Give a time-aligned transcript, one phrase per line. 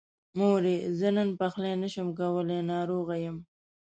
[0.39, 0.75] مورې!
[0.99, 3.37] زه نن پخلی نشمه کولی، ناروغه يم.